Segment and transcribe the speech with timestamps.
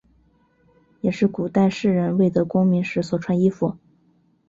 [1.01, 3.77] 也是古代士人未得功名时所穿衣服。